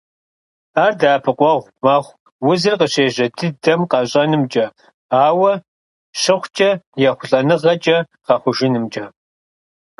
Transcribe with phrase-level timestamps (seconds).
[0.83, 2.15] Ар дэӀэпыкъуэгъу мэхъу
[2.49, 4.65] узыр къыщежьэ дыдэм къэщӀэнымкӀэ,
[5.25, 5.51] ауэ
[6.19, 6.69] щыхъукӀэ,
[7.09, 9.05] ехъулӀэныгъэкӀэ гъэхъужынымкӀэ.